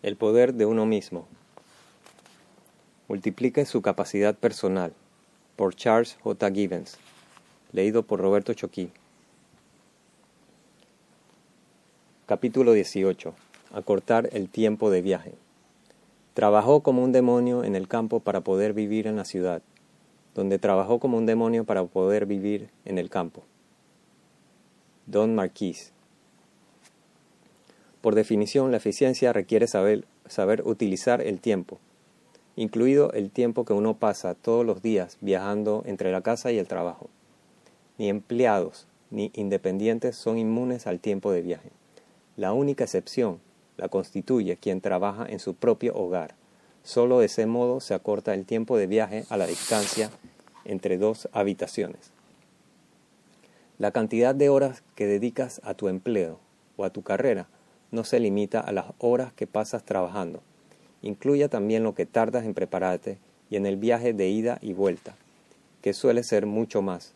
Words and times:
El 0.00 0.14
poder 0.14 0.54
de 0.54 0.64
uno 0.64 0.86
mismo. 0.86 1.26
Multiplique 3.08 3.64
su 3.64 3.82
capacidad 3.82 4.36
personal. 4.36 4.92
Por 5.56 5.74
Charles 5.74 6.16
J. 6.22 6.52
Gibbons. 6.52 6.98
Leído 7.72 8.04
por 8.04 8.20
Roberto 8.20 8.54
Choquí. 8.54 8.92
Capítulo 12.26 12.74
18. 12.74 13.34
Acortar 13.72 14.28
el 14.32 14.48
tiempo 14.48 14.88
de 14.90 15.02
viaje. 15.02 15.34
Trabajó 16.32 16.84
como 16.84 17.02
un 17.02 17.10
demonio 17.10 17.64
en 17.64 17.74
el 17.74 17.88
campo 17.88 18.20
para 18.20 18.42
poder 18.42 18.74
vivir 18.74 19.08
en 19.08 19.16
la 19.16 19.24
ciudad, 19.24 19.62
donde 20.32 20.60
trabajó 20.60 21.00
como 21.00 21.18
un 21.18 21.26
demonio 21.26 21.64
para 21.64 21.84
poder 21.84 22.24
vivir 22.26 22.70
en 22.84 22.98
el 22.98 23.10
campo. 23.10 23.42
Don 25.06 25.34
Marquis. 25.34 25.92
Por 28.00 28.14
definición, 28.14 28.70
la 28.70 28.76
eficiencia 28.76 29.32
requiere 29.32 29.66
saber, 29.66 30.04
saber 30.26 30.62
utilizar 30.64 31.20
el 31.20 31.40
tiempo, 31.40 31.78
incluido 32.54 33.12
el 33.12 33.30
tiempo 33.30 33.64
que 33.64 33.72
uno 33.72 33.94
pasa 33.98 34.34
todos 34.34 34.64
los 34.64 34.82
días 34.82 35.18
viajando 35.20 35.82
entre 35.86 36.12
la 36.12 36.20
casa 36.20 36.52
y 36.52 36.58
el 36.58 36.68
trabajo. 36.68 37.08
Ni 37.98 38.08
empleados 38.08 38.86
ni 39.10 39.32
independientes 39.34 40.16
son 40.16 40.38
inmunes 40.38 40.86
al 40.86 41.00
tiempo 41.00 41.32
de 41.32 41.42
viaje. 41.42 41.70
La 42.36 42.52
única 42.52 42.84
excepción 42.84 43.40
la 43.76 43.88
constituye 43.88 44.56
quien 44.56 44.80
trabaja 44.80 45.26
en 45.28 45.40
su 45.40 45.54
propio 45.54 45.94
hogar. 45.96 46.34
Solo 46.84 47.18
de 47.18 47.26
ese 47.26 47.46
modo 47.46 47.80
se 47.80 47.94
acorta 47.94 48.34
el 48.34 48.44
tiempo 48.44 48.76
de 48.76 48.86
viaje 48.86 49.24
a 49.28 49.36
la 49.36 49.46
distancia 49.46 50.10
entre 50.64 50.98
dos 50.98 51.28
habitaciones. 51.32 52.12
La 53.78 53.90
cantidad 53.90 54.34
de 54.34 54.48
horas 54.48 54.82
que 54.94 55.06
dedicas 55.06 55.60
a 55.64 55.74
tu 55.74 55.88
empleo 55.88 56.38
o 56.76 56.84
a 56.84 56.90
tu 56.90 57.02
carrera 57.02 57.48
no 57.90 58.04
se 58.04 58.20
limita 58.20 58.60
a 58.60 58.72
las 58.72 58.86
horas 58.98 59.32
que 59.32 59.46
pasas 59.46 59.84
trabajando. 59.84 60.40
Incluye 61.02 61.48
también 61.48 61.84
lo 61.84 61.94
que 61.94 62.06
tardas 62.06 62.44
en 62.44 62.54
prepararte 62.54 63.18
y 63.50 63.56
en 63.56 63.66
el 63.66 63.76
viaje 63.76 64.12
de 64.12 64.28
ida 64.28 64.58
y 64.60 64.72
vuelta, 64.72 65.14
que 65.82 65.92
suele 65.92 66.22
ser 66.22 66.46
mucho 66.46 66.82
más. 66.82 67.14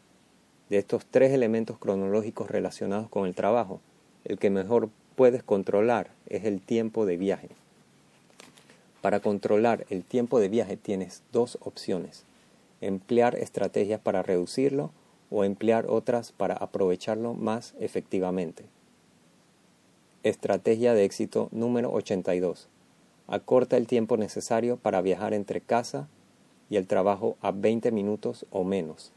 De 0.70 0.78
estos 0.78 1.04
tres 1.04 1.32
elementos 1.32 1.78
cronológicos 1.78 2.50
relacionados 2.50 3.08
con 3.08 3.26
el 3.26 3.34
trabajo, 3.34 3.80
el 4.24 4.38
que 4.38 4.50
mejor 4.50 4.88
puedes 5.16 5.42
controlar 5.42 6.10
es 6.26 6.44
el 6.44 6.60
tiempo 6.60 7.04
de 7.04 7.16
viaje. 7.16 7.48
Para 9.02 9.20
controlar 9.20 9.84
el 9.90 10.04
tiempo 10.04 10.38
de 10.38 10.48
viaje 10.48 10.76
tienes 10.76 11.22
dos 11.32 11.58
opciones, 11.60 12.24
emplear 12.80 13.34
estrategias 13.34 14.00
para 14.00 14.22
reducirlo 14.22 14.90
o 15.30 15.44
emplear 15.44 15.86
otras 15.88 16.30
para 16.32 16.54
aprovecharlo 16.54 17.34
más 17.34 17.74
efectivamente. 17.80 18.64
Estrategia 20.24 20.94
de 20.94 21.04
éxito 21.04 21.48
número 21.50 21.90
82. 21.90 22.68
Acorta 23.26 23.76
el 23.76 23.88
tiempo 23.88 24.16
necesario 24.16 24.76
para 24.76 25.00
viajar 25.00 25.34
entre 25.34 25.60
casa 25.60 26.06
y 26.70 26.76
el 26.76 26.86
trabajo 26.86 27.36
a 27.40 27.50
20 27.50 27.90
minutos 27.90 28.46
o 28.52 28.62
menos. 28.62 29.10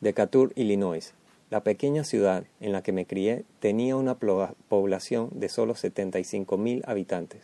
Decatur, 0.00 0.52
Illinois. 0.56 1.12
La 1.50 1.62
pequeña 1.62 2.02
ciudad 2.02 2.44
en 2.60 2.72
la 2.72 2.82
que 2.82 2.92
me 2.92 3.04
crié 3.04 3.44
tenía 3.58 3.94
una 3.94 4.14
población 4.14 5.28
de 5.34 5.50
solo 5.50 5.74
75 5.74 6.56
mil 6.56 6.82
habitantes. 6.86 7.42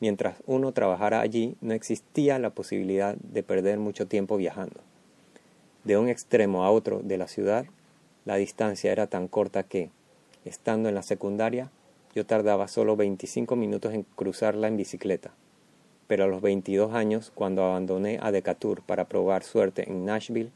Mientras 0.00 0.36
uno 0.44 0.72
trabajara 0.72 1.22
allí, 1.22 1.56
no 1.62 1.72
existía 1.72 2.38
la 2.38 2.50
posibilidad 2.50 3.16
de 3.16 3.42
perder 3.42 3.78
mucho 3.78 4.06
tiempo 4.08 4.36
viajando. 4.36 4.80
De 5.84 5.96
un 5.96 6.10
extremo 6.10 6.64
a 6.64 6.70
otro 6.70 7.00
de 7.02 7.16
la 7.16 7.28
ciudad, 7.28 7.64
la 8.26 8.36
distancia 8.36 8.92
era 8.92 9.06
tan 9.06 9.26
corta 9.26 9.62
que, 9.62 9.88
Estando 10.46 10.88
en 10.88 10.94
la 10.94 11.02
secundaria, 11.02 11.72
yo 12.14 12.24
tardaba 12.24 12.68
solo 12.68 12.94
25 12.94 13.56
minutos 13.56 13.92
en 13.92 14.04
cruzarla 14.04 14.68
en 14.68 14.76
bicicleta. 14.76 15.32
Pero 16.06 16.22
a 16.22 16.28
los 16.28 16.40
22 16.40 16.94
años, 16.94 17.32
cuando 17.34 17.64
abandoné 17.64 18.20
a 18.22 18.30
Decatur 18.30 18.82
para 18.82 19.06
probar 19.06 19.42
suerte 19.42 19.90
en 19.90 20.04
Nashville, 20.04 20.52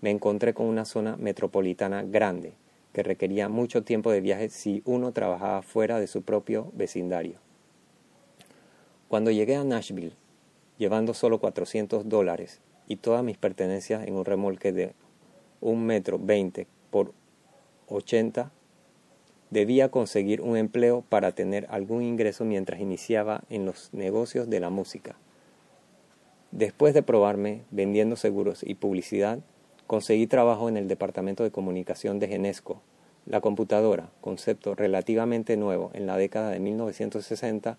me 0.00 0.10
encontré 0.10 0.54
con 0.54 0.66
una 0.66 0.84
zona 0.84 1.16
metropolitana 1.16 2.04
grande, 2.04 2.52
que 2.92 3.02
requería 3.02 3.48
mucho 3.48 3.82
tiempo 3.82 4.12
de 4.12 4.20
viaje 4.20 4.48
si 4.48 4.80
uno 4.84 5.10
trabajaba 5.10 5.62
fuera 5.62 5.98
de 5.98 6.06
su 6.06 6.22
propio 6.22 6.70
vecindario. 6.74 7.34
Cuando 9.08 9.32
llegué 9.32 9.56
a 9.56 9.64
Nashville, 9.64 10.12
llevando 10.78 11.14
solo 11.14 11.40
400 11.40 12.08
dólares 12.08 12.60
y 12.86 12.94
todas 12.94 13.24
mis 13.24 13.38
pertenencias 13.38 14.06
en 14.06 14.14
un 14.14 14.24
remolque 14.24 14.72
de 14.72 14.94
un 15.60 15.84
metro 15.84 16.20
20 16.20 16.68
por 16.90 17.12
80 17.88 18.52
Debía 19.52 19.90
conseguir 19.90 20.40
un 20.40 20.56
empleo 20.56 21.04
para 21.10 21.32
tener 21.32 21.66
algún 21.68 22.02
ingreso 22.02 22.42
mientras 22.42 22.80
iniciaba 22.80 23.42
en 23.50 23.66
los 23.66 23.92
negocios 23.92 24.48
de 24.48 24.60
la 24.60 24.70
música. 24.70 25.16
Después 26.52 26.94
de 26.94 27.02
probarme 27.02 27.60
vendiendo 27.70 28.16
seguros 28.16 28.62
y 28.66 28.76
publicidad, 28.76 29.40
conseguí 29.86 30.26
trabajo 30.26 30.70
en 30.70 30.78
el 30.78 30.88
departamento 30.88 31.42
de 31.44 31.50
comunicación 31.50 32.18
de 32.18 32.28
Genesco. 32.28 32.80
La 33.26 33.42
computadora, 33.42 34.08
concepto 34.22 34.74
relativamente 34.74 35.58
nuevo 35.58 35.90
en 35.92 36.06
la 36.06 36.16
década 36.16 36.48
de 36.48 36.58
1960, 36.58 37.76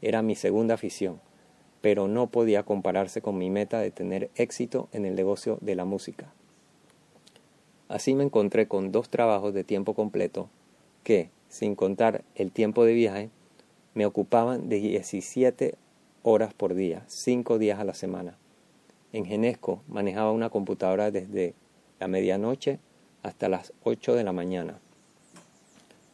era 0.00 0.22
mi 0.22 0.34
segunda 0.34 0.76
afición, 0.76 1.20
pero 1.82 2.08
no 2.08 2.28
podía 2.28 2.62
compararse 2.62 3.20
con 3.20 3.36
mi 3.36 3.50
meta 3.50 3.80
de 3.80 3.90
tener 3.90 4.30
éxito 4.34 4.88
en 4.92 5.04
el 5.04 5.14
negocio 5.14 5.58
de 5.60 5.74
la 5.74 5.84
música. 5.84 6.32
Así 7.88 8.14
me 8.14 8.24
encontré 8.24 8.66
con 8.66 8.92
dos 8.92 9.10
trabajos 9.10 9.52
de 9.52 9.62
tiempo 9.62 9.92
completo 9.92 10.48
que, 11.02 11.30
sin 11.48 11.74
contar 11.74 12.24
el 12.34 12.52
tiempo 12.52 12.84
de 12.84 12.94
viaje, 12.94 13.30
me 13.94 14.06
ocupaban 14.06 14.68
de 14.68 14.80
17 14.80 15.74
horas 16.22 16.54
por 16.54 16.74
día, 16.74 17.04
5 17.08 17.58
días 17.58 17.78
a 17.78 17.84
la 17.84 17.94
semana. 17.94 18.38
En 19.12 19.26
Genesco 19.26 19.82
manejaba 19.88 20.32
una 20.32 20.50
computadora 20.50 21.10
desde 21.10 21.54
la 22.00 22.08
medianoche 22.08 22.78
hasta 23.22 23.48
las 23.48 23.72
8 23.84 24.14
de 24.14 24.24
la 24.24 24.32
mañana. 24.32 24.80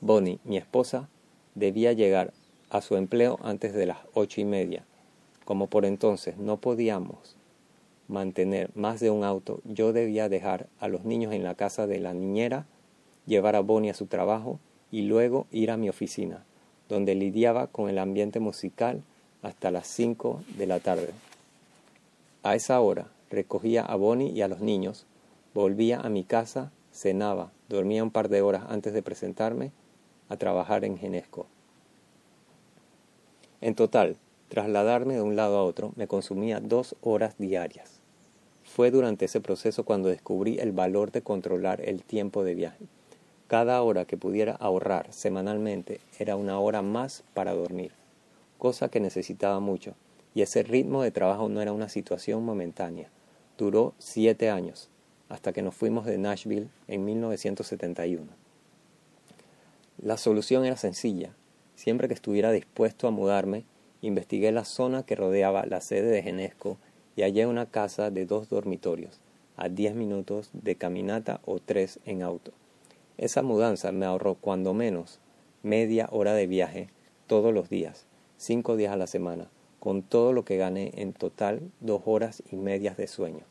Bonnie, 0.01 0.39
mi 0.45 0.57
esposa, 0.57 1.09
debía 1.55 1.93
llegar 1.93 2.33
a 2.71 2.81
su 2.81 2.97
empleo 2.97 3.39
antes 3.43 3.73
de 3.73 3.87
las 3.87 3.99
ocho 4.15 4.41
y 4.41 4.45
media. 4.45 4.85
Como 5.45 5.67
por 5.67 5.85
entonces 5.85 6.37
no 6.37 6.59
podíamos 6.59 7.37
mantener 8.07 8.71
más 8.75 9.01
de 9.01 9.11
un 9.11 9.25
auto, 9.25 9.61
yo 9.65 9.93
debía 9.93 10.29
dejar 10.29 10.69
a 10.79 10.89
los 10.89 11.05
niños 11.05 11.33
en 11.33 11.43
la 11.43 11.55
casa 11.55 11.87
de 11.87 11.99
la 11.99 12.15
niñera, 12.15 12.67
llevar 13.27 13.57
a 13.57 13.61
Bonnie 13.61 13.91
a 13.91 13.95
su 13.95 14.07
trabajo 14.07 14.61
y 14.91 15.03
luego 15.03 15.47
ir 15.51 15.71
a 15.71 15.77
mi 15.77 15.89
oficina, 15.89 16.45
donde 16.89 17.15
lidiaba 17.15 17.67
con 17.67 17.91
el 17.91 17.99
ambiente 17.99 18.41
musical 18.41 19.03
hasta 19.43 19.71
las 19.71 19.87
cinco 19.87 20.43
de 20.57 20.67
la 20.67 20.81
tarde. 20.81 21.11
A 22.43 22.55
esa 22.55 22.81
hora 22.81 23.09
recogía 23.31 23.83
a 23.83 23.97
Bonnie 23.97 24.33
y 24.33 24.43
a 24.43 24.49
los 24.49 24.61
niños, 24.61 25.07
volvía 25.55 26.01
a 26.01 26.09
mi 26.09 26.25
casa, 26.25 26.73
cenaba, 26.93 27.51
dormía 27.69 28.03
un 28.03 28.11
par 28.11 28.29
de 28.29 28.43
horas 28.43 28.65
antes 28.69 28.93
de 28.93 29.03
presentarme 29.03 29.73
a 30.29 30.37
trabajar 30.37 30.85
en 30.85 30.99
Genesco. 30.99 31.47
En 33.61 33.75
total, 33.75 34.17
trasladarme 34.49 35.15
de 35.15 35.23
un 35.23 35.37
lado 35.37 35.59
a 35.59 35.65
otro 35.65 35.93
me 35.97 36.07
consumía 36.07 36.61
dos 36.61 36.97
horas 37.03 37.37
diarias. 37.39 38.01
Fue 38.65 38.91
durante 38.91 39.25
ese 39.25 39.41
proceso 39.41 39.85
cuando 39.85 40.09
descubrí 40.09 40.59
el 40.59 40.73
valor 40.73 41.11
de 41.11 41.23
controlar 41.23 41.81
el 41.81 42.03
tiempo 42.03 42.45
de 42.45 42.55
viaje. 42.55 42.87
Cada 43.49 43.81
hora 43.83 44.05
que 44.05 44.19
pudiera 44.19 44.53
ahorrar 44.53 45.11
semanalmente 45.11 46.01
era 46.19 46.37
una 46.37 46.61
hora 46.61 46.83
más 46.83 47.25
para 47.33 47.55
dormir, 47.55 47.93
cosa 48.59 48.91
que 48.91 49.01
necesitaba 49.01 49.59
mucho, 49.59 49.95
y 50.35 50.43
ese 50.43 50.63
ritmo 50.63 51.03
de 51.03 51.13
trabajo 51.13 51.49
no 51.49 51.63
era 51.63 51.73
una 51.73 51.89
situación 51.89 52.45
momentánea. 52.45 53.09
Duró 53.57 53.95
siete 53.99 54.51
años, 54.51 54.91
hasta 55.31 55.55
que 55.55 55.63
nos 55.63 55.75
fuimos 55.75 56.05
de 56.05 56.19
Nashville 56.19 56.69
en 56.89 57.07
1971. 57.07 58.27
La 60.03 60.19
solución 60.19 60.67
era 60.67 60.77
sencilla. 60.77 61.31
Siempre 61.75 62.07
que 62.07 62.15
estuviera 62.15 62.53
dispuesto 62.53 63.09
a 63.09 63.13
mudarme, 63.13 63.65
investigué 64.03 64.53
la 64.53 64.67
zona 64.67 65.05
que 65.05 65.17
rodeaba 65.17 65.65
la 65.65 65.81
sede 65.81 66.11
de 66.11 66.23
Genesco 66.23 66.77
y 67.17 67.23
hallé 67.23 67.47
una 67.47 67.65
casa 67.65 68.11
de 68.11 68.27
dos 68.27 68.51
dormitorios, 68.51 69.21
a 69.57 69.71
diez 69.71 69.95
minutos 69.95 70.51
de 70.53 70.77
caminata 70.77 71.41
o 71.47 71.61
tres 71.61 71.99
en 72.05 72.23
auto. 72.23 72.53
Esa 73.19 73.43
mudanza 73.43 73.91
me 73.91 74.07
ahorró 74.07 74.37
cuando 74.37 74.75
menos 74.75 75.19
media 75.65 76.09
hora 76.13 76.35
de 76.35 76.47
viaje 76.47 76.89
todos 77.27 77.53
los 77.53 77.69
días, 77.69 78.07
cinco 78.37 78.77
días 78.77 78.93
a 78.93 78.97
la 78.97 79.09
semana, 79.09 79.51
con 79.81 80.03
todo 80.03 80.33
lo 80.33 80.45
que 80.45 80.57
gané 80.57 80.93
en 80.95 81.13
total 81.13 81.61
dos 81.81 82.03
horas 82.07 82.45
y 82.53 82.55
medias 82.55 82.97
de 82.97 83.09
sueño. 83.09 83.43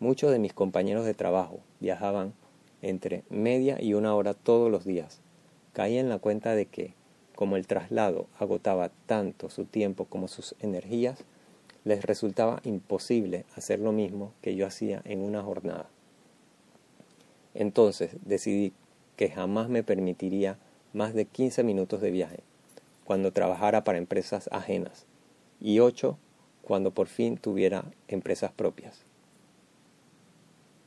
Muchos 0.00 0.32
de 0.32 0.38
mis 0.38 0.54
compañeros 0.54 1.04
de 1.04 1.12
trabajo 1.12 1.60
viajaban 1.80 2.32
entre 2.80 3.24
media 3.28 3.76
y 3.78 3.92
una 3.92 4.14
hora 4.14 4.32
todos 4.32 4.70
los 4.70 4.86
días. 4.86 5.20
Caí 5.74 5.98
en 5.98 6.08
la 6.08 6.18
cuenta 6.18 6.54
de 6.54 6.64
que, 6.64 6.94
como 7.34 7.56
el 7.56 7.66
traslado 7.66 8.26
agotaba 8.38 8.90
tanto 9.04 9.50
su 9.50 9.66
tiempo 9.66 10.06
como 10.06 10.28
sus 10.28 10.54
energías, 10.60 11.24
les 11.84 12.02
resultaba 12.06 12.60
imposible 12.64 13.44
hacer 13.54 13.80
lo 13.80 13.92
mismo 13.92 14.32
que 14.40 14.56
yo 14.56 14.66
hacía 14.66 15.02
en 15.04 15.20
una 15.20 15.42
jornada. 15.42 15.90
Entonces 17.52 18.16
decidí 18.24 18.72
que 19.16 19.30
jamás 19.30 19.68
me 19.68 19.82
permitiría 19.82 20.58
más 20.92 21.14
de 21.14 21.24
15 21.24 21.62
minutos 21.62 22.00
de 22.00 22.10
viaje. 22.10 22.40
cuando 23.04 23.32
trabajara 23.32 23.84
para 23.84 23.98
empresas 23.98 24.48
ajenas. 24.50 25.04
Y 25.60 25.80
8 25.80 26.16
cuando 26.62 26.92
por 26.92 27.06
fin 27.06 27.36
tuviera 27.36 27.84
empresas 28.08 28.50
propias. 28.50 29.04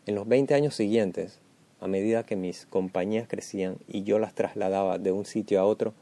En 0.08 0.16
los 0.16 0.28
20 0.28 0.56
años 0.56 0.74
siguientes, 0.74 1.40
a 1.80 1.88
medida 1.88 2.24
que 2.24 2.36
mis 2.36 2.66
compañías 2.66 3.28
crecían 3.28 3.78
y 3.88 4.04
yo 4.04 4.18
las 4.18 4.34
trasladaba 4.34 4.98
de 4.98 5.12
un 5.12 5.26
sitio 5.26 5.60
a 5.60 5.66
otro, 5.66 5.94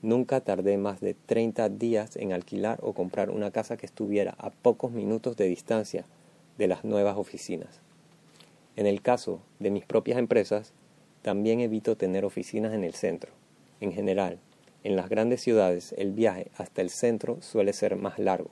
nunca 0.00 0.40
tardé 0.40 0.78
más 0.78 1.00
de 1.00 1.14
30 1.14 1.68
días 1.68 2.16
en 2.16 2.32
alquilar 2.32 2.78
o 2.82 2.94
comprar 2.94 3.30
una 3.30 3.50
casa 3.50 3.76
que 3.76 3.86
estuviera 3.86 4.34
a 4.38 4.50
pocos 4.50 4.92
minutos 4.92 5.36
de 5.36 5.46
distancia 5.46 6.06
de 6.56 6.68
las 6.68 6.84
nuevas 6.84 7.16
oficinas. 7.18 7.80
En 8.76 8.86
el 8.86 9.02
caso 9.02 9.40
de 9.58 9.70
mis 9.70 9.84
propias 9.84 10.18
empresas, 10.18 10.72
también 11.28 11.60
evito 11.60 11.94
tener 11.94 12.24
oficinas 12.24 12.72
en 12.72 12.84
el 12.84 12.94
centro. 12.94 13.32
En 13.82 13.92
general, 13.92 14.38
en 14.82 14.96
las 14.96 15.10
grandes 15.10 15.42
ciudades 15.42 15.94
el 15.98 16.12
viaje 16.12 16.50
hasta 16.56 16.80
el 16.80 16.88
centro 16.88 17.36
suele 17.42 17.74
ser 17.74 17.96
más 17.96 18.18
largo, 18.18 18.48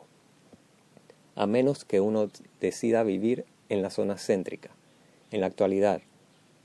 a 1.36 1.46
menos 1.46 1.86
que 1.86 2.02
uno 2.02 2.28
decida 2.60 3.02
vivir 3.02 3.46
en 3.70 3.80
la 3.80 3.88
zona 3.88 4.18
céntrica. 4.18 4.72
En 5.30 5.40
la 5.40 5.46
actualidad, 5.46 6.02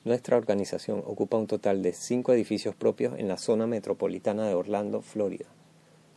nuestra 0.04 0.36
organización 0.36 1.02
ocupa 1.06 1.38
un 1.38 1.48
total 1.48 1.82
de 1.82 1.94
cinco 1.94 2.34
edificios 2.34 2.76
propios 2.76 3.18
en 3.18 3.30
la 3.30 3.38
zona 3.38 3.66
metropolitana 3.66 4.46
de 4.50 4.54
Orlando, 4.54 5.02
Florida. 5.02 5.48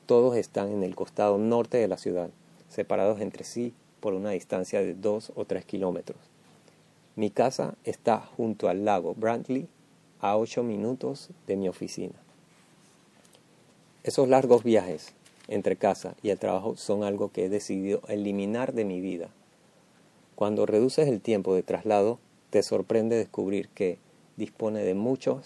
Todos 0.07 0.37
están 0.37 0.73
en 0.73 0.83
el 0.83 0.97
costado 0.97 1.39
norte 1.39 1.79
de 1.79 1.87
la 1.87 1.99
ciudad, 1.99 2.31
separados 2.69 3.21
entre 3.21 3.45
sí 3.45 3.75
por 4.01 4.13
una 4.15 4.31
distancia 4.31 4.81
de 4.81 4.95
dos 4.95 5.31
o 5.37 5.45
tres 5.45 5.65
kilómetros. 5.65 6.19
Mi 7.15 7.31
casa 7.31 7.77
está 7.85 8.19
junto 8.19 8.69
al 8.69 8.85
lago 8.85 9.15
Brantley, 9.15 9.69
a 10.25 10.39
ocho 10.39 10.63
minutos 10.63 11.29
de 11.47 11.55
mi 11.55 11.69
oficina. 11.69 12.15
Esos 14.05 14.27
largos 14.27 14.65
viajes 14.65 15.13
entre 15.49 15.77
casa 15.77 16.15
y 16.23 16.31
el 16.31 16.39
trabajo 16.39 16.79
son 16.79 17.05
algo 17.05 17.31
que 17.31 17.45
he 17.45 17.49
decidido 17.51 18.01
eliminar 18.09 18.73
de 18.73 18.87
mi 18.87 19.03
vida. 19.03 19.29
Cuando 20.35 20.65
reduces 20.65 21.09
el 21.09 21.21
tiempo 21.21 21.55
de 21.55 21.63
traslado, 21.63 22.19
te 22.49 22.63
sorprende 22.63 23.17
descubrir 23.17 23.69
que 23.69 23.99
dispone 24.39 24.83
de 24.83 24.95
mucho 24.95 25.43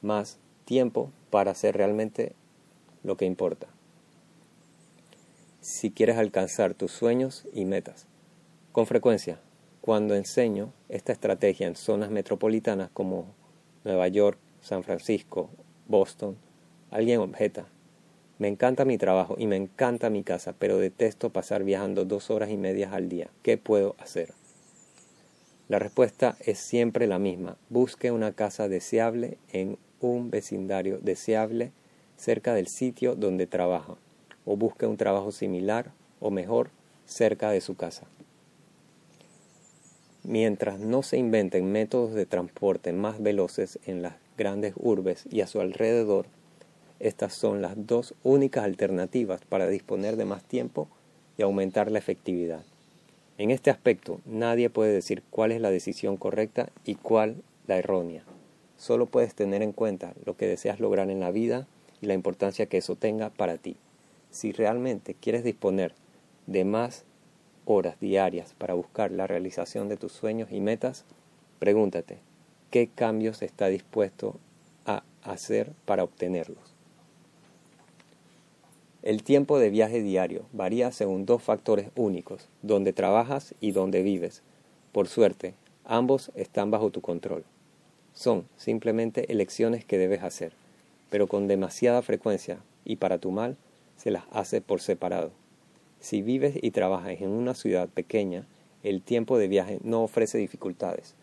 más 0.00 0.38
tiempo 0.64 1.10
para 1.28 1.50
hacer 1.50 1.76
realmente 1.76 2.32
lo 3.04 3.18
que 3.18 3.26
importa. 3.26 3.66
Si 5.60 5.90
quieres 5.90 6.16
alcanzar 6.16 6.72
tus 6.72 6.90
sueños 6.90 7.44
y 7.52 7.66
metas. 7.66 8.06
Con 8.72 8.86
frecuencia, 8.86 9.38
cuando 9.82 10.14
enseño 10.14 10.72
esta 10.88 11.12
estrategia 11.12 11.66
en 11.66 11.76
zonas 11.76 12.10
metropolitanas 12.10 12.88
como 12.94 13.26
Nueva 13.86 14.08
York, 14.08 14.36
San 14.60 14.82
Francisco, 14.82 15.48
Boston, 15.86 16.36
alguien 16.90 17.20
objeta. 17.20 17.68
Me 18.36 18.48
encanta 18.48 18.84
mi 18.84 18.98
trabajo 18.98 19.36
y 19.38 19.46
me 19.46 19.54
encanta 19.54 20.10
mi 20.10 20.24
casa, 20.24 20.54
pero 20.58 20.78
detesto 20.78 21.30
pasar 21.30 21.62
viajando 21.62 22.04
dos 22.04 22.28
horas 22.30 22.50
y 22.50 22.56
media 22.56 22.90
al 22.92 23.08
día. 23.08 23.30
¿Qué 23.44 23.58
puedo 23.58 23.94
hacer? 24.00 24.34
La 25.68 25.78
respuesta 25.78 26.36
es 26.40 26.58
siempre 26.58 27.06
la 27.06 27.20
misma. 27.20 27.58
Busque 27.68 28.10
una 28.10 28.32
casa 28.32 28.68
deseable 28.68 29.38
en 29.52 29.78
un 30.00 30.32
vecindario 30.32 30.98
deseable 30.98 31.70
cerca 32.16 32.54
del 32.54 32.66
sitio 32.66 33.14
donde 33.14 33.46
trabaja, 33.46 33.94
o 34.44 34.56
busque 34.56 34.86
un 34.86 34.96
trabajo 34.96 35.30
similar 35.30 35.92
o 36.18 36.32
mejor 36.32 36.70
cerca 37.04 37.52
de 37.52 37.60
su 37.60 37.76
casa. 37.76 38.08
Mientras 40.28 40.80
no 40.80 41.04
se 41.04 41.18
inventen 41.18 41.70
métodos 41.70 42.12
de 42.12 42.26
transporte 42.26 42.92
más 42.92 43.22
veloces 43.22 43.78
en 43.86 44.02
las 44.02 44.14
grandes 44.36 44.74
urbes 44.74 45.24
y 45.30 45.40
a 45.40 45.46
su 45.46 45.60
alrededor, 45.60 46.26
estas 46.98 47.32
son 47.32 47.62
las 47.62 47.74
dos 47.86 48.12
únicas 48.24 48.64
alternativas 48.64 49.42
para 49.48 49.68
disponer 49.68 50.16
de 50.16 50.24
más 50.24 50.42
tiempo 50.42 50.88
y 51.38 51.42
aumentar 51.42 51.92
la 51.92 52.00
efectividad. 52.00 52.64
En 53.38 53.52
este 53.52 53.70
aspecto, 53.70 54.20
nadie 54.24 54.68
puede 54.68 54.92
decir 54.92 55.22
cuál 55.30 55.52
es 55.52 55.60
la 55.60 55.70
decisión 55.70 56.16
correcta 56.16 56.70
y 56.84 56.96
cuál 56.96 57.36
la 57.68 57.78
errónea. 57.78 58.24
Solo 58.76 59.06
puedes 59.06 59.32
tener 59.32 59.62
en 59.62 59.70
cuenta 59.70 60.12
lo 60.24 60.36
que 60.36 60.48
deseas 60.48 60.80
lograr 60.80 61.08
en 61.08 61.20
la 61.20 61.30
vida 61.30 61.68
y 62.00 62.06
la 62.06 62.14
importancia 62.14 62.66
que 62.66 62.78
eso 62.78 62.96
tenga 62.96 63.30
para 63.30 63.58
ti. 63.58 63.76
Si 64.32 64.50
realmente 64.50 65.14
quieres 65.14 65.44
disponer 65.44 65.94
de 66.48 66.64
más 66.64 67.04
horas 67.66 68.00
diarias 68.00 68.54
para 68.56 68.74
buscar 68.74 69.10
la 69.10 69.26
realización 69.26 69.88
de 69.88 69.98
tus 69.98 70.12
sueños 70.12 70.50
y 70.50 70.60
metas, 70.60 71.04
pregúntate, 71.58 72.18
¿qué 72.70 72.88
cambios 72.88 73.42
está 73.42 73.66
dispuesto 73.66 74.36
a 74.86 75.02
hacer 75.22 75.72
para 75.84 76.04
obtenerlos? 76.04 76.76
El 79.02 79.22
tiempo 79.22 79.58
de 79.58 79.70
viaje 79.70 80.02
diario 80.02 80.46
varía 80.52 80.90
según 80.90 81.26
dos 81.26 81.42
factores 81.42 81.90
únicos, 81.94 82.48
donde 82.62 82.92
trabajas 82.92 83.54
y 83.60 83.70
donde 83.70 84.02
vives. 84.02 84.42
Por 84.90 85.06
suerte, 85.06 85.54
ambos 85.84 86.32
están 86.34 86.70
bajo 86.70 86.90
tu 86.90 87.02
control. 87.02 87.44
Son 88.14 88.48
simplemente 88.56 89.30
elecciones 89.30 89.84
que 89.84 89.98
debes 89.98 90.22
hacer, 90.22 90.52
pero 91.08 91.28
con 91.28 91.46
demasiada 91.46 92.02
frecuencia 92.02 92.58
y 92.84 92.96
para 92.96 93.18
tu 93.18 93.30
mal 93.30 93.56
se 93.96 94.10
las 94.10 94.24
hace 94.32 94.60
por 94.60 94.80
separado. 94.80 95.30
Si 96.00 96.22
vives 96.22 96.58
y 96.60 96.70
trabajas 96.70 97.20
en 97.20 97.30
una 97.30 97.54
ciudad 97.54 97.88
pequeña, 97.88 98.46
el 98.82 99.02
tiempo 99.02 99.38
de 99.38 99.48
viaje 99.48 99.78
no 99.82 100.02
ofrece 100.02 100.38
dificultades. 100.38 101.14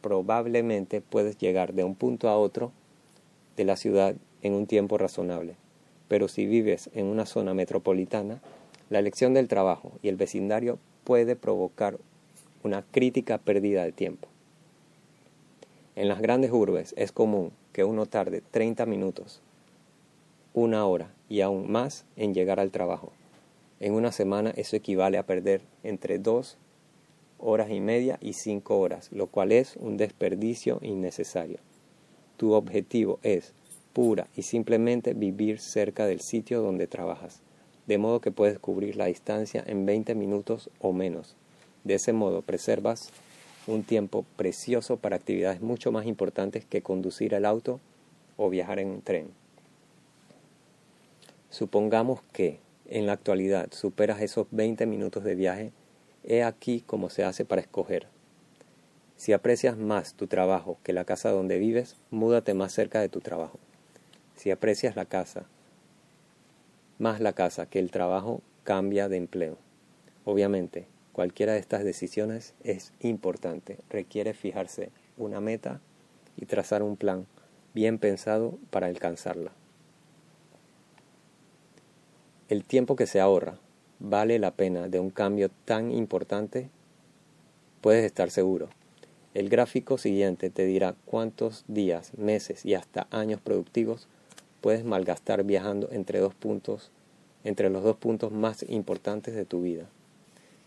Probablemente 0.00 1.00
puedes 1.00 1.38
llegar 1.38 1.74
de 1.74 1.84
un 1.84 1.94
punto 1.94 2.28
a 2.28 2.38
otro 2.38 2.72
de 3.56 3.64
la 3.64 3.76
ciudad 3.76 4.14
en 4.42 4.54
un 4.54 4.66
tiempo 4.66 4.98
razonable 4.98 5.56
pero 6.08 6.26
si 6.26 6.46
vives 6.46 6.90
en 6.94 7.06
una 7.06 7.26
zona 7.26 7.54
metropolitana, 7.54 8.40
la 8.88 8.98
elección 8.98 9.34
del 9.34 9.46
trabajo 9.46 9.92
y 10.02 10.08
el 10.08 10.16
vecindario 10.16 10.78
puede 11.04 11.36
provocar 11.36 11.98
una 12.64 12.82
crítica 12.82 13.38
pérdida 13.38 13.84
de 13.84 13.92
tiempo. 13.92 14.26
En 15.94 16.08
las 16.08 16.20
grandes 16.20 16.50
urbes 16.50 16.94
es 16.96 17.12
común 17.12 17.52
que 17.72 17.84
uno 17.84 18.06
tarde 18.06 18.42
30 18.50 18.86
minutos, 18.86 19.40
una 20.54 20.86
hora 20.86 21.12
y 21.28 21.42
aún 21.42 21.70
más 21.70 22.04
en 22.16 22.34
llegar 22.34 22.58
al 22.58 22.70
trabajo. 22.70 23.12
En 23.80 23.94
una 23.94 24.12
semana 24.12 24.50
eso 24.56 24.76
equivale 24.76 25.18
a 25.18 25.26
perder 25.26 25.62
entre 25.82 26.18
dos 26.18 26.58
horas 27.38 27.70
y 27.70 27.80
media 27.80 28.18
y 28.20 28.32
cinco 28.32 28.78
horas, 28.78 29.10
lo 29.12 29.28
cual 29.28 29.52
es 29.52 29.76
un 29.76 29.96
desperdicio 29.96 30.80
innecesario. 30.82 31.58
Tu 32.36 32.52
objetivo 32.52 33.20
es 33.22 33.54
pura 33.92 34.28
y 34.36 34.42
simplemente 34.42 35.14
vivir 35.14 35.60
cerca 35.60 36.06
del 36.06 36.20
sitio 36.20 36.60
donde 36.60 36.86
trabajas, 36.86 37.40
de 37.86 37.98
modo 37.98 38.20
que 38.20 38.32
puedes 38.32 38.58
cubrir 38.58 38.96
la 38.96 39.06
distancia 39.06 39.62
en 39.66 39.86
20 39.86 40.14
minutos 40.14 40.70
o 40.80 40.92
menos. 40.92 41.36
De 41.84 41.94
ese 41.94 42.12
modo 42.12 42.42
preservas 42.42 43.10
un 43.66 43.84
tiempo 43.84 44.24
precioso 44.36 44.96
para 44.96 45.16
actividades 45.16 45.60
mucho 45.60 45.92
más 45.92 46.06
importantes 46.06 46.64
que 46.64 46.82
conducir 46.82 47.34
el 47.34 47.44
auto 47.44 47.80
o 48.36 48.50
viajar 48.50 48.78
en 48.78 49.02
tren. 49.02 49.28
Supongamos 51.50 52.20
que 52.32 52.60
en 52.88 53.06
la 53.06 53.12
actualidad 53.12 53.68
superas 53.72 54.20
esos 54.20 54.46
20 54.50 54.86
minutos 54.86 55.24
de 55.24 55.34
viaje, 55.34 55.72
he 56.24 56.42
aquí 56.42 56.82
cómo 56.86 57.10
se 57.10 57.24
hace 57.24 57.44
para 57.44 57.60
escoger. 57.60 58.08
Si 59.16 59.32
aprecias 59.32 59.76
más 59.76 60.14
tu 60.14 60.26
trabajo 60.26 60.78
que 60.82 60.92
la 60.92 61.04
casa 61.04 61.30
donde 61.30 61.58
vives, 61.58 61.96
múdate 62.10 62.54
más 62.54 62.72
cerca 62.72 63.00
de 63.00 63.08
tu 63.08 63.20
trabajo 63.20 63.58
si 64.38 64.52
aprecias 64.52 64.94
la 64.94 65.04
casa, 65.04 65.46
más 66.98 67.20
la 67.20 67.32
casa 67.32 67.66
que 67.66 67.80
el 67.80 67.90
trabajo, 67.90 68.40
cambia 68.62 69.08
de 69.08 69.16
empleo. 69.16 69.58
Obviamente, 70.24 70.86
cualquiera 71.12 71.54
de 71.54 71.58
estas 71.58 71.82
decisiones 71.82 72.54
es 72.62 72.92
importante, 73.00 73.78
requiere 73.90 74.34
fijarse 74.34 74.90
una 75.16 75.40
meta 75.40 75.80
y 76.36 76.46
trazar 76.46 76.84
un 76.84 76.96
plan 76.96 77.26
bien 77.74 77.98
pensado 77.98 78.56
para 78.70 78.86
alcanzarla. 78.86 79.57
El 82.48 82.64
tiempo 82.64 82.96
que 82.96 83.06
se 83.06 83.20
ahorra 83.20 83.58
vale 83.98 84.38
la 84.38 84.52
pena 84.52 84.88
de 84.88 84.98
un 84.98 85.10
cambio 85.10 85.50
tan 85.66 85.90
importante, 85.90 86.70
puedes 87.82 88.06
estar 88.06 88.30
seguro. 88.30 88.70
El 89.34 89.50
gráfico 89.50 89.98
siguiente 89.98 90.48
te 90.48 90.64
dirá 90.64 90.94
cuántos 91.04 91.66
días, 91.68 92.16
meses 92.16 92.64
y 92.64 92.72
hasta 92.72 93.06
años 93.10 93.42
productivos 93.42 94.08
puedes 94.62 94.82
malgastar 94.82 95.44
viajando 95.44 95.90
entre 95.92 96.20
dos 96.20 96.34
puntos, 96.34 96.90
entre 97.44 97.68
los 97.68 97.84
dos 97.84 97.98
puntos 97.98 98.32
más 98.32 98.64
importantes 98.66 99.34
de 99.34 99.44
tu 99.44 99.60
vida. 99.60 99.84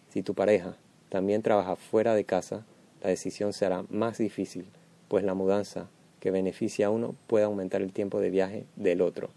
Si 0.09 0.21
tu 0.21 0.35
pareja 0.35 0.77
también 1.09 1.41
trabaja 1.41 1.75
fuera 1.75 2.13
de 2.13 2.25
casa, 2.25 2.63
la 3.01 3.09
decisión 3.09 3.53
será 3.53 3.85
más 3.89 4.19
difícil, 4.19 4.67
pues 5.07 5.23
la 5.23 5.33
mudanza 5.33 5.89
que 6.19 6.29
beneficia 6.29 6.85
a 6.85 6.89
uno 6.91 7.15
puede 7.25 7.45
aumentar 7.45 7.81
el 7.81 7.91
tiempo 7.91 8.19
de 8.19 8.29
viaje 8.29 8.65
del 8.75 9.01
otro, 9.01 9.31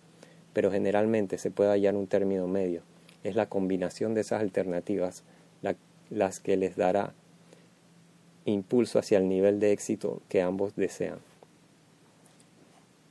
pero 0.55 0.71
generalmente 0.71 1.37
se 1.37 1.51
puede 1.51 1.71
hallar 1.71 1.97
un 1.97 2.07
término 2.07 2.47
medio. 2.47 2.83
Es 3.23 3.37
la 3.37 3.49
combinación 3.51 4.15
de 4.15 4.23
esas 4.23 4.41
alternativas 4.41 5.25
las 6.11 6.41
que 6.41 6.57
les 6.57 6.77
dará 6.77 7.13
impulso 8.45 8.99
hacia 8.99 9.19
el 9.19 9.29
nivel 9.29 9.59
de 9.61 9.73
éxito 9.73 10.23
que 10.29 10.43
ambos 10.43 10.77
desean. 10.77 11.19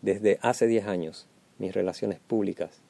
Desde 0.01 0.39
hace 0.41 0.67
10 0.67 0.87
años, 0.87 1.27
mis 1.57 1.73
relaciones 1.73 2.19
públicas 2.19 2.81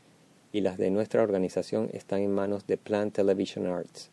y 0.51 0.62
las 0.62 0.77
de 0.77 0.91
nuestra 0.91 1.24
organización 1.24 1.89
están 1.93 2.22
en 2.22 2.31
manos 2.31 2.67
de 2.67 2.77
Plan 2.77 3.12
Television 3.12 3.67
Arts. 3.67 4.10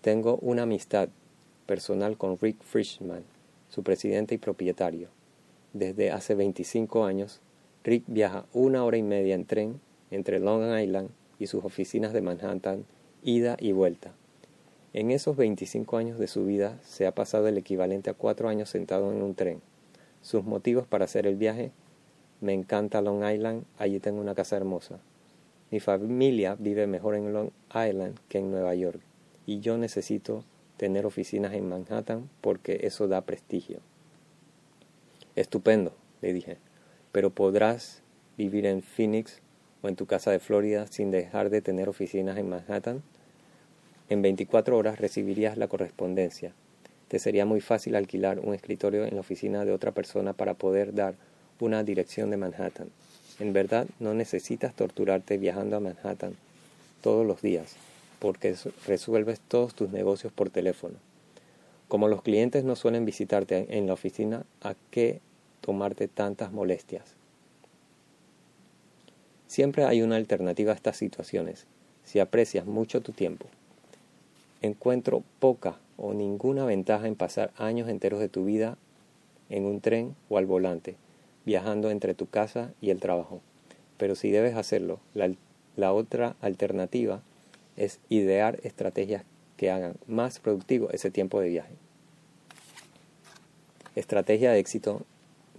Tengo 0.00 0.38
una 0.42 0.62
amistad 0.62 1.08
personal 1.66 2.16
con 2.16 2.38
Rick 2.38 2.62
Frischman, 2.62 3.24
su 3.68 3.82
presidente 3.82 4.34
y 4.34 4.38
propietario. 4.38 5.08
Desde 5.72 6.10
hace 6.10 6.34
25 6.34 7.04
años, 7.04 7.40
Rick 7.82 8.04
viaja 8.06 8.44
una 8.52 8.84
hora 8.84 8.96
y 8.96 9.02
media 9.02 9.34
en 9.34 9.46
tren 9.46 9.80
entre 10.10 10.38
Long 10.38 10.78
Island 10.78 11.10
y 11.38 11.46
sus 11.46 11.64
oficinas 11.64 12.12
de 12.12 12.20
Manhattan, 12.20 12.84
ida 13.22 13.56
y 13.58 13.72
vuelta. 13.72 14.12
En 14.92 15.10
esos 15.10 15.36
25 15.36 15.96
años 15.96 16.18
de 16.18 16.26
su 16.26 16.44
vida 16.44 16.78
se 16.82 17.06
ha 17.06 17.14
pasado 17.14 17.48
el 17.48 17.56
equivalente 17.56 18.10
a 18.10 18.14
cuatro 18.14 18.48
años 18.48 18.68
sentado 18.68 19.12
en 19.12 19.22
un 19.22 19.34
tren. 19.34 19.62
Sus 20.20 20.44
motivos 20.44 20.86
para 20.86 21.06
hacer 21.06 21.26
el 21.26 21.36
viaje, 21.36 21.72
me 22.40 22.52
encanta 22.52 23.00
Long 23.00 23.24
Island, 23.24 23.64
allí 23.78 24.00
tengo 24.00 24.20
una 24.20 24.34
casa 24.34 24.56
hermosa. 24.56 24.98
Mi 25.70 25.80
familia 25.80 26.56
vive 26.58 26.86
mejor 26.86 27.14
en 27.14 27.32
Long 27.32 27.50
Island 27.70 28.18
que 28.28 28.38
en 28.38 28.50
Nueva 28.50 28.74
York 28.74 29.00
y 29.46 29.60
yo 29.60 29.78
necesito 29.78 30.44
tener 30.76 31.06
oficinas 31.06 31.54
en 31.54 31.68
Manhattan 31.68 32.30
porque 32.40 32.80
eso 32.82 33.08
da 33.08 33.22
prestigio. 33.22 33.80
Estupendo, 35.34 35.92
le 36.22 36.32
dije, 36.32 36.58
pero 37.12 37.30
podrás 37.30 38.02
vivir 38.36 38.66
en 38.66 38.82
Phoenix 38.82 39.40
o 39.82 39.88
en 39.88 39.96
tu 39.96 40.06
casa 40.06 40.30
de 40.30 40.38
Florida 40.38 40.86
sin 40.86 41.10
dejar 41.10 41.50
de 41.50 41.62
tener 41.62 41.88
oficinas 41.88 42.38
en 42.38 42.48
Manhattan. 42.48 43.02
En 44.08 44.22
24 44.22 44.76
horas 44.76 44.98
recibirías 44.98 45.56
la 45.56 45.68
correspondencia. 45.68 46.52
Te 47.08 47.18
sería 47.18 47.44
muy 47.44 47.60
fácil 47.60 47.96
alquilar 47.96 48.38
un 48.38 48.54
escritorio 48.54 49.04
en 49.04 49.14
la 49.14 49.20
oficina 49.20 49.64
de 49.64 49.72
otra 49.72 49.92
persona 49.92 50.32
para 50.32 50.54
poder 50.54 50.94
dar 50.94 51.14
una 51.58 51.82
dirección 51.82 52.30
de 52.30 52.36
Manhattan. 52.36 52.88
En 53.38 53.52
verdad 53.52 53.86
no 53.98 54.14
necesitas 54.14 54.74
torturarte 54.74 55.38
viajando 55.38 55.76
a 55.76 55.80
Manhattan 55.80 56.34
todos 57.02 57.26
los 57.26 57.42
días, 57.42 57.76
porque 58.18 58.54
resuelves 58.86 59.40
todos 59.40 59.74
tus 59.74 59.90
negocios 59.90 60.32
por 60.32 60.50
teléfono. 60.50 60.94
Como 61.88 62.06
los 62.06 62.22
clientes 62.22 62.64
no 62.64 62.76
suelen 62.76 63.04
visitarte 63.04 63.66
en 63.76 63.86
la 63.86 63.94
oficina, 63.94 64.44
¿a 64.62 64.74
qué 64.90 65.20
tomarte 65.60 66.08
tantas 66.08 66.52
molestias? 66.52 67.14
Siempre 69.46 69.84
hay 69.84 70.02
una 70.02 70.16
alternativa 70.16 70.72
a 70.72 70.76
estas 70.76 70.96
situaciones, 70.96 71.66
si 72.04 72.20
aprecias 72.20 72.66
mucho 72.66 73.00
tu 73.00 73.12
tiempo 73.12 73.46
encuentro 74.62 75.22
poca 75.38 75.76
o 75.96 76.12
ninguna 76.12 76.64
ventaja 76.64 77.06
en 77.06 77.16
pasar 77.16 77.52
años 77.56 77.88
enteros 77.88 78.20
de 78.20 78.28
tu 78.28 78.44
vida 78.44 78.76
en 79.48 79.64
un 79.64 79.80
tren 79.80 80.14
o 80.28 80.38
al 80.38 80.46
volante, 80.46 80.96
viajando 81.44 81.90
entre 81.90 82.14
tu 82.14 82.26
casa 82.26 82.72
y 82.80 82.90
el 82.90 83.00
trabajo. 83.00 83.40
Pero 83.96 84.14
si 84.14 84.30
debes 84.30 84.54
hacerlo, 84.56 85.00
la, 85.14 85.92
otra 85.92 86.36
alternativa 86.40 87.22
es 87.76 88.00
idear 88.08 88.60
estrategias 88.62 89.24
que 89.56 89.70
hagan 89.70 89.94
más 90.06 90.38
productivo 90.38 90.90
ese 90.90 91.10
tiempo 91.10 91.40
de 91.40 91.48
viaje. 91.48 91.74
Estrategia 93.96 94.52
de 94.52 94.58
éxito 94.58 95.04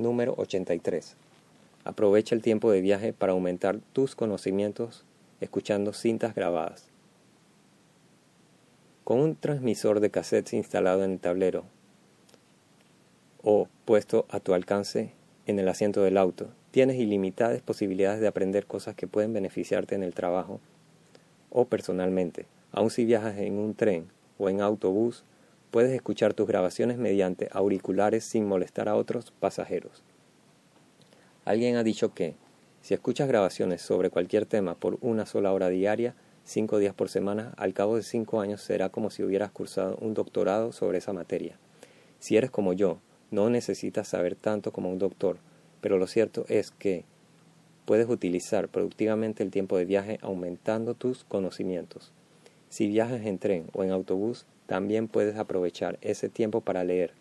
número 0.01 0.33
83. 0.37 1.15
Aprovecha 1.83 2.35
el 2.35 2.41
tiempo 2.41 2.71
de 2.71 2.81
viaje 2.81 3.13
para 3.13 3.31
aumentar 3.31 3.79
tus 3.93 4.15
conocimientos 4.15 5.03
escuchando 5.39 5.93
cintas 5.93 6.35
grabadas. 6.35 6.87
Con 9.03 9.19
un 9.19 9.35
transmisor 9.35 9.99
de 9.99 10.11
cassettes 10.11 10.53
instalado 10.53 11.03
en 11.03 11.11
el 11.11 11.19
tablero 11.19 11.63
o 13.43 13.67
puesto 13.85 14.25
a 14.29 14.39
tu 14.39 14.53
alcance 14.53 15.11
en 15.47 15.57
el 15.57 15.67
asiento 15.67 16.03
del 16.03 16.17
auto, 16.17 16.49
tienes 16.69 16.97
ilimitadas 16.97 17.61
posibilidades 17.61 18.21
de 18.21 18.27
aprender 18.27 18.67
cosas 18.67 18.95
que 18.95 19.07
pueden 19.07 19.33
beneficiarte 19.33 19.95
en 19.95 20.03
el 20.03 20.13
trabajo 20.13 20.59
o 21.49 21.65
personalmente. 21.65 22.45
Aun 22.71 22.91
si 22.91 23.05
viajas 23.05 23.37
en 23.37 23.57
un 23.57 23.73
tren 23.73 24.07
o 24.37 24.49
en 24.49 24.61
autobús, 24.61 25.23
puedes 25.71 25.91
escuchar 25.93 26.33
tus 26.33 26.47
grabaciones 26.47 26.97
mediante 26.97 27.49
auriculares 27.51 28.25
sin 28.25 28.45
molestar 28.45 28.89
a 28.89 28.95
otros 28.95 29.31
pasajeros. 29.39 30.03
Alguien 31.45 31.77
ha 31.77 31.83
dicho 31.83 32.13
que, 32.13 32.35
si 32.81 32.93
escuchas 32.93 33.27
grabaciones 33.27 33.81
sobre 33.81 34.09
cualquier 34.09 34.45
tema 34.45 34.75
por 34.75 34.97
una 35.01 35.25
sola 35.25 35.53
hora 35.53 35.69
diaria, 35.69 36.13
cinco 36.43 36.77
días 36.77 36.93
por 36.93 37.09
semana, 37.09 37.53
al 37.57 37.73
cabo 37.73 37.95
de 37.95 38.03
cinco 38.03 38.41
años 38.41 38.61
será 38.61 38.89
como 38.89 39.09
si 39.09 39.23
hubieras 39.23 39.51
cursado 39.51 39.97
un 40.01 40.13
doctorado 40.13 40.71
sobre 40.71 40.97
esa 40.97 41.13
materia. 41.13 41.57
Si 42.19 42.37
eres 42.37 42.51
como 42.51 42.73
yo, 42.73 42.99
no 43.31 43.49
necesitas 43.49 44.09
saber 44.09 44.35
tanto 44.35 44.71
como 44.71 44.89
un 44.89 44.99
doctor, 44.99 45.37
pero 45.79 45.97
lo 45.97 46.05
cierto 46.05 46.45
es 46.49 46.71
que 46.71 47.05
puedes 47.85 48.09
utilizar 48.09 48.67
productivamente 48.67 49.41
el 49.41 49.51
tiempo 49.51 49.77
de 49.77 49.85
viaje 49.85 50.19
aumentando 50.21 50.93
tus 50.93 51.23
conocimientos. 51.23 52.11
Si 52.69 52.87
viajas 52.87 53.25
en 53.25 53.37
tren 53.37 53.65
o 53.73 53.83
en 53.83 53.91
autobús, 53.91 54.45
también 54.65 55.07
puedes 55.07 55.37
aprovechar 55.37 55.97
ese 56.01 56.29
tiempo 56.29 56.61
para 56.61 56.83
leer, 56.83 57.13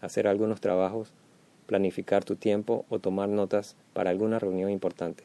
hacer 0.00 0.26
algunos 0.26 0.60
trabajos, 0.60 1.12
planificar 1.66 2.24
tu 2.24 2.36
tiempo 2.36 2.84
o 2.88 2.98
tomar 2.98 3.28
notas 3.28 3.76
para 3.92 4.10
alguna 4.10 4.38
reunión 4.38 4.70
importante. 4.70 5.24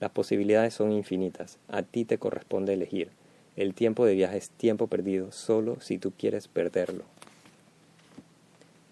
Las 0.00 0.10
posibilidades 0.10 0.74
son 0.74 0.92
infinitas. 0.92 1.58
A 1.68 1.82
ti 1.82 2.04
te 2.04 2.18
corresponde 2.18 2.74
elegir. 2.74 3.10
El 3.56 3.74
tiempo 3.74 4.04
de 4.04 4.14
viaje 4.14 4.36
es 4.36 4.50
tiempo 4.50 4.88
perdido 4.88 5.30
solo 5.30 5.80
si 5.80 5.98
tú 5.98 6.12
quieres 6.16 6.48
perderlo. 6.48 7.04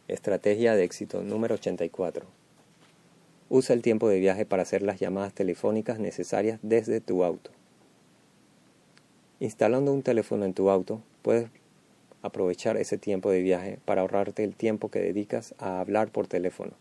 Estrategia 0.09 0.75
de 0.76 0.85
éxito 0.85 1.23
número 1.23 1.57
84. 1.57 2.26
Usa 3.49 3.75
el 3.75 3.83
tiempo 3.83 4.09
de 4.09 4.21
viaje 4.21 4.47
para 4.47 4.62
hacer 4.62 4.83
las 4.83 5.00
llamadas 5.00 5.35
telefónicas 5.35 5.99
necesarias 5.99 6.61
desde 6.62 7.00
tu 7.00 7.25
auto. 7.25 7.50
Instalando 9.41 9.93
un 9.93 10.02
teléfono 10.02 10.45
en 10.45 10.55
tu 10.55 10.71
auto, 10.71 11.02
puedes 11.23 11.50
aprovechar 12.23 12.76
ese 12.76 12.99
tiempo 12.99 13.31
de 13.31 13.43
viaje 13.43 13.79
para 13.85 14.00
ahorrarte 14.00 14.45
el 14.45 14.55
tiempo 14.55 14.91
que 14.91 15.00
dedicas 15.00 15.55
a 15.59 15.81
hablar 15.81 16.11
por 16.11 16.26
teléfono, 16.26 16.73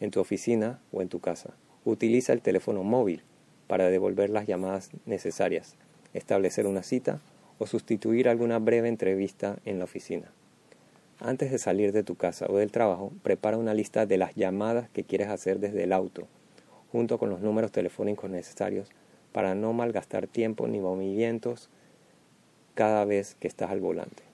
en 0.00 0.10
tu 0.10 0.20
oficina 0.20 0.80
o 0.92 1.02
en 1.02 1.08
tu 1.08 1.20
casa. 1.20 1.50
Utiliza 1.84 2.32
el 2.32 2.40
teléfono 2.40 2.82
móvil 2.82 3.22
para 3.66 3.88
devolver 3.88 4.30
las 4.30 4.46
llamadas 4.46 4.90
necesarias, 5.06 5.76
establecer 6.12 6.66
una 6.66 6.82
cita 6.82 7.20
o 7.58 7.66
sustituir 7.66 8.28
alguna 8.28 8.58
breve 8.58 8.88
entrevista 8.88 9.58
en 9.64 9.78
la 9.78 9.84
oficina. 9.84 10.30
Antes 11.20 11.50
de 11.50 11.58
salir 11.58 11.92
de 11.92 12.02
tu 12.02 12.16
casa 12.16 12.46
o 12.48 12.56
del 12.56 12.70
trabajo, 12.70 13.12
prepara 13.22 13.56
una 13.56 13.74
lista 13.74 14.06
de 14.06 14.18
las 14.18 14.34
llamadas 14.34 14.88
que 14.90 15.04
quieres 15.04 15.28
hacer 15.28 15.58
desde 15.60 15.84
el 15.84 15.92
auto, 15.92 16.26
junto 16.90 17.18
con 17.18 17.30
los 17.30 17.40
números 17.40 17.72
telefónicos 17.72 18.30
necesarios 18.30 18.90
para 19.32 19.54
no 19.54 19.72
malgastar 19.72 20.26
tiempo 20.26 20.66
ni 20.68 20.80
movimientos 20.80 21.68
cada 22.74 23.04
vez 23.04 23.36
que 23.40 23.48
estás 23.48 23.70
al 23.70 23.80
volante. 23.80 24.33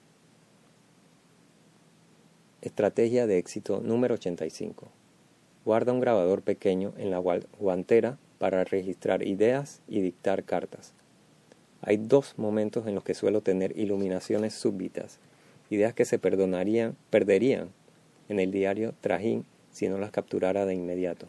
Estrategia 2.61 3.25
de 3.25 3.39
éxito 3.39 3.81
número 3.83 4.13
85. 4.13 4.87
Guarda 5.65 5.93
un 5.93 5.99
grabador 5.99 6.43
pequeño 6.43 6.93
en 6.99 7.09
la 7.09 7.17
guantera 7.17 8.19
para 8.37 8.63
registrar 8.63 9.25
ideas 9.25 9.81
y 9.87 10.01
dictar 10.01 10.43
cartas. 10.43 10.93
Hay 11.81 11.97
dos 11.97 12.35
momentos 12.37 12.85
en 12.85 12.93
los 12.93 13.03
que 13.03 13.15
suelo 13.15 13.41
tener 13.41 13.75
iluminaciones 13.79 14.53
súbitas, 14.53 15.17
ideas 15.71 15.95
que 15.95 16.05
se 16.05 16.19
perdonarían, 16.19 16.95
perderían 17.09 17.69
en 18.29 18.39
el 18.39 18.51
diario 18.51 18.93
Trajín 19.01 19.43
si 19.71 19.89
no 19.89 19.97
las 19.97 20.11
capturara 20.11 20.67
de 20.67 20.75
inmediato. 20.75 21.25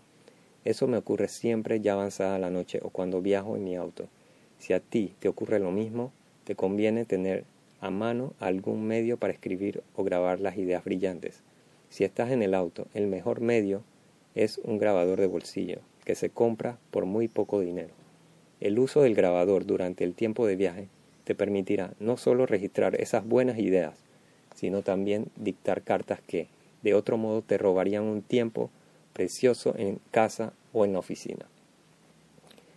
Eso 0.67 0.87
me 0.87 0.99
ocurre 0.99 1.29
siempre 1.29 1.81
ya 1.81 1.95
avanzada 1.95 2.39
la 2.39 2.51
noche 2.51 2.79
o 2.83 2.91
cuando 2.91 3.23
viajo 3.23 3.57
en 3.57 3.65
mi 3.65 3.75
auto. 3.75 4.07
Si 4.59 4.75
a 4.75 4.81
ti 4.81 5.15
te 5.19 5.29
ocurre 5.29 5.61
lo 5.61 5.71
mismo, 5.71 6.13
te 6.45 6.57
conviene 6.57 7.07
tener 7.07 7.45
a 7.83 7.91
mano 7.91 8.33
algún 8.39 8.87
medio 8.87 9.19
para 9.19 9.33
escribir 9.33 9.83
o 9.97 10.05
grabar 10.05 10.41
las 10.41 10.57
ideas 10.57 10.85
brillantes. 10.85 11.43
Si 11.91 12.05
estás 12.05 12.31
en 12.31 12.43
el 12.43 12.55
auto, 12.55 12.87
el 12.95 13.09
mejor 13.09 13.41
medio 13.41 13.83
es 14.35 14.59
un 14.65 14.79
grabador 14.79 15.21
de 15.21 15.27
bolsillo 15.27 15.81
que 16.05 16.15
se 16.15 16.31
compra 16.31 16.79
por 16.93 17.05
muy 17.05 17.27
poco 17.29 17.61
dinero. 17.61 17.91
El 18.61 18.79
uso 18.79 19.03
del 19.03 19.17
grabador 19.17 19.67
durante 19.67 20.05
el 20.05 20.15
tiempo 20.15 20.47
de 20.47 20.57
viaje 20.57 20.89
te 21.25 21.35
permitirá 21.35 21.93
no 21.99 22.17
solo 22.17 22.47
registrar 22.47 22.95
esas 23.01 23.27
buenas 23.27 23.59
ideas, 23.59 23.99
sino 24.55 24.83
también 24.83 25.27
dictar 25.35 25.83
cartas 25.83 26.21
que, 26.25 26.47
de 26.83 26.95
otro 26.95 27.19
modo, 27.19 27.43
te 27.43 27.59
robarían 27.59 28.05
un 28.05 28.23
tiempo 28.23 28.71
precioso 29.13 29.75
en 29.77 29.99
casa 30.13 30.53
o 30.73 30.85
en 30.85 30.93
la 30.93 31.01
oficina. 31.01 31.47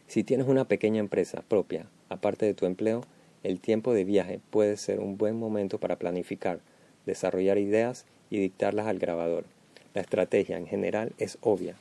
Si 0.07 0.23
tienes 0.23 0.47
una 0.47 0.65
pequeña 0.65 0.99
empresa 0.99 1.43
propia, 1.47 1.85
aparte 2.09 2.47
de 2.47 2.55
tu 2.55 2.65
empleo, 2.65 3.03
el 3.45 3.59
tiempo 3.59 3.93
de 3.93 4.03
viaje 4.03 4.39
puede 4.49 4.75
ser 4.75 4.99
un 4.99 5.17
buen 5.17 5.37
momento 5.37 5.79
para 5.79 5.97
planificar, 5.97 6.59
desarrollar 7.05 7.59
ideas 7.59 8.05
y 8.31 8.39
dictarlas 8.39 8.87
al 8.87 8.97
grabador. 8.97 9.45
La 9.93 10.01
estrategia 10.01 10.57
en 10.57 10.65
general 10.65 11.13
es 11.19 11.37
obvia, 11.41 11.75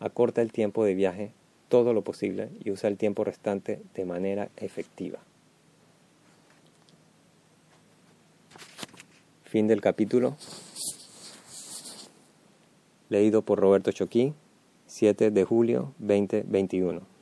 acorta 0.00 0.40
el 0.40 0.50
tiempo 0.50 0.84
de 0.84 0.94
viaje 0.94 1.30
todo 1.68 1.92
lo 1.92 2.02
posible 2.02 2.48
y 2.64 2.70
usa 2.70 2.88
el 2.88 2.96
tiempo 2.96 3.22
restante 3.22 3.80
de 3.94 4.04
manera 4.06 4.48
efectiva. 4.56 5.18
Fin 9.44 9.66
del 9.66 9.80
capítulo. 9.80 10.36
Leído 13.10 13.42
por 13.42 13.60
Roberto 13.60 13.92
Choquín, 13.92 14.34
7 14.86 15.30
de 15.30 15.44
julio 15.44 15.92
2021. 15.98 17.13